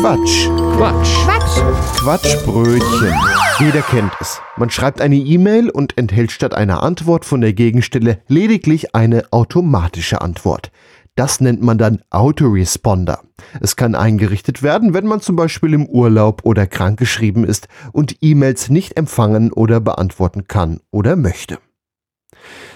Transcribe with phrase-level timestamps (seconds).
[0.00, 0.48] Quatsch.
[0.76, 1.24] Quatsch.
[1.24, 2.00] Quatsch.
[2.00, 3.14] Quatschbrötchen.
[3.58, 4.42] Jeder kennt es.
[4.58, 10.20] Man schreibt eine E-Mail und enthält statt einer Antwort von der Gegenstelle lediglich eine automatische
[10.20, 10.70] Antwort.
[11.14, 13.22] Das nennt man dann Autoresponder.
[13.62, 18.68] Es kann eingerichtet werden, wenn man zum Beispiel im Urlaub oder krankgeschrieben ist und E-Mails
[18.68, 21.58] nicht empfangen oder beantworten kann oder möchte.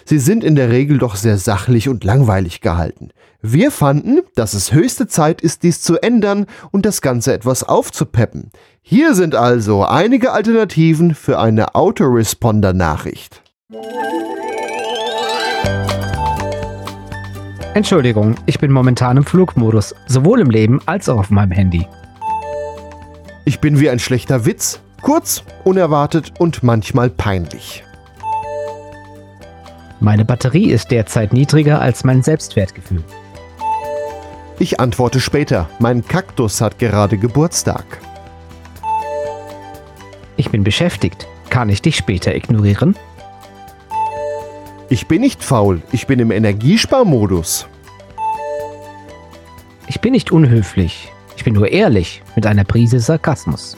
[0.04, 3.10] Sie sind in der Regel doch sehr sachlich und langweilig gehalten.
[3.42, 8.50] Wir fanden, dass es höchste Zeit ist, dies zu ändern und das Ganze etwas aufzupeppen.
[8.82, 13.42] Hier sind also einige Alternativen für eine Autoresponder-Nachricht.
[17.72, 21.86] Entschuldigung, ich bin momentan im Flugmodus, sowohl im Leben als auch auf meinem Handy.
[23.44, 27.84] Ich bin wie ein schlechter Witz, kurz, unerwartet und manchmal peinlich.
[30.00, 33.04] Meine Batterie ist derzeit niedriger als mein Selbstwertgefühl.
[34.58, 37.84] Ich antworte später, mein Kaktus hat gerade Geburtstag.
[40.36, 41.26] Ich bin beschäftigt.
[41.50, 42.96] Kann ich dich später ignorieren?
[44.88, 47.66] Ich bin nicht faul, ich bin im Energiesparmodus.
[49.86, 51.12] Ich bin nicht unhöflich.
[51.36, 53.76] Ich bin nur ehrlich mit einer Prise Sarkasmus.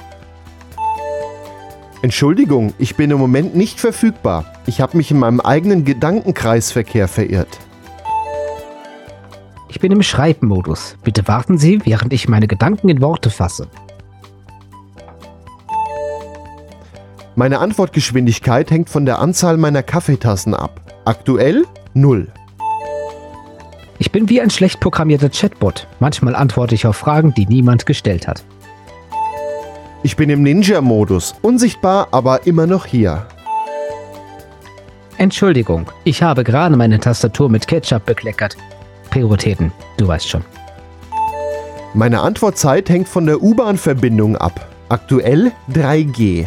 [2.02, 4.44] Entschuldigung, ich bin im Moment nicht verfügbar.
[4.66, 7.60] Ich habe mich in meinem eigenen Gedankenkreisverkehr verirrt.
[9.68, 10.96] Ich bin im Schreibmodus.
[11.04, 13.68] Bitte warten Sie, während ich meine Gedanken in Worte fasse.
[17.36, 20.80] Meine Antwortgeschwindigkeit hängt von der Anzahl meiner Kaffeetassen ab.
[21.04, 21.64] Aktuell
[21.94, 22.26] 0.
[24.00, 25.86] Ich bin wie ein schlecht programmierter Chatbot.
[26.00, 28.42] Manchmal antworte ich auf Fragen, die niemand gestellt hat.
[30.04, 33.26] Ich bin im Ninja-Modus, unsichtbar, aber immer noch hier.
[35.16, 38.56] Entschuldigung, ich habe gerade meine Tastatur mit Ketchup bekleckert.
[39.10, 40.44] Prioritäten, du weißt schon.
[41.94, 44.68] Meine Antwortzeit hängt von der U-Bahn-Verbindung ab.
[44.88, 46.46] Aktuell 3G.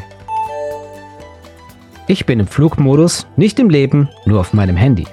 [2.08, 5.08] Ich bin im Flugmodus, nicht im Leben, nur auf meinem Handy.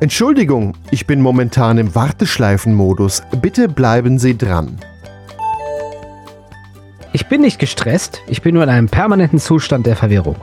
[0.00, 3.22] Entschuldigung, ich bin momentan im Warteschleifenmodus.
[3.42, 4.78] Bitte bleiben Sie dran.
[7.14, 10.36] Ich bin nicht gestresst, ich bin nur in einem permanenten Zustand der Verwirrung.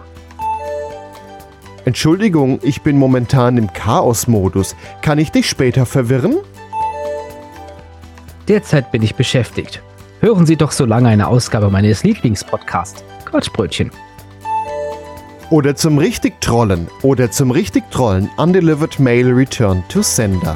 [1.85, 4.75] Entschuldigung, ich bin momentan im Chaos-Modus.
[5.01, 6.35] Kann ich dich später verwirren?
[8.47, 9.81] Derzeit bin ich beschäftigt.
[10.19, 13.89] Hören Sie doch so lange eine Ausgabe meines Lieblingspodcasts, Quatschbrötchen.
[15.49, 16.87] Oder zum richtig Trollen.
[17.01, 18.29] Oder zum richtig Trollen.
[18.37, 20.55] Undelivered Mail Return to Sender.